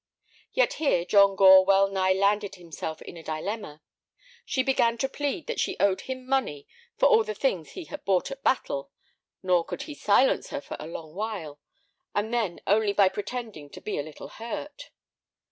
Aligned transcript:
Yet 0.51 0.73
here 0.81 1.05
John 1.05 1.35
Gore 1.35 1.63
wellnigh 1.63 2.13
landed 2.13 2.55
himself 2.55 3.03
in 3.03 3.17
a 3.17 3.21
dilemma. 3.23 3.83
She 4.47 4.63
began 4.63 4.97
to 4.97 5.07
plead 5.07 5.45
that 5.45 5.59
she 5.59 5.77
owed 5.79 6.01
him 6.01 6.25
money 6.25 6.65
for 6.97 7.05
all 7.07 7.23
the 7.23 7.35
things 7.35 7.73
he 7.73 7.83
had 7.83 8.03
bought 8.03 8.31
at 8.31 8.41
Battle, 8.41 8.89
nor 9.43 9.63
could 9.63 9.83
he 9.83 9.93
silence 9.93 10.49
her 10.49 10.59
for 10.59 10.75
a 10.79 10.87
long 10.87 11.13
while, 11.13 11.59
and 12.15 12.33
then 12.33 12.61
only 12.65 12.93
by 12.93 13.09
pretending 13.09 13.69
to 13.69 13.79
be 13.79 13.99
a 13.99 14.03
little 14.03 14.29
hurt. 14.29 14.89